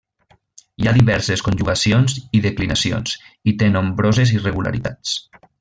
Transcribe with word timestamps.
Hi 0.83 0.87
ha 0.87 0.93
diverses 0.95 1.43
conjugacions 1.49 2.17
i 2.39 2.43
declinacions, 2.47 3.15
i 3.53 3.57
té 3.63 3.73
nombroses 3.77 4.37
irregularitats. 4.41 5.17